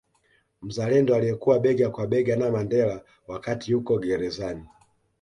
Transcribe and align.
Mzalendo 0.61 1.15
aliyekuwa 1.15 1.59
bega 1.59 1.89
kwa 1.89 2.07
bega 2.07 2.35
na 2.35 2.51
Mandela 2.51 3.01
wakati 3.27 3.71
yuko 3.71 3.99
gerezani 3.99 4.65